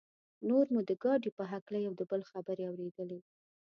نور 0.47 0.65
مو 0.73 0.81
د 0.89 0.91
ګاډي 1.03 1.31
په 1.37 1.43
هکله 1.51 1.79
یو 1.85 1.93
د 1.99 2.01
بل 2.11 2.21
خبرې 2.31 2.63
اورېدلې. 2.67 3.19